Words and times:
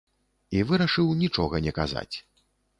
І 0.59 0.63
вырашыў 0.69 1.13
нічога 1.21 1.55
не 1.69 1.77
казаць. 1.79 2.11